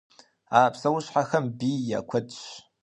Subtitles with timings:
[0.57, 2.41] А псэущхьэхэм бий я куэдщ.